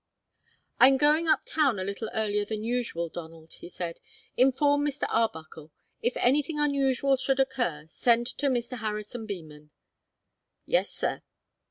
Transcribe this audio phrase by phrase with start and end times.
[0.79, 3.99] "I'm going up town a little earlier than usual, Donald," he said.
[4.35, 5.05] "Inform Mr.
[5.11, 5.71] Arbuckle.
[6.01, 8.79] If anything unusual should occur, send to Mr.
[8.79, 9.69] Harrison Beman."
[10.65, 11.21] "Yes, sir."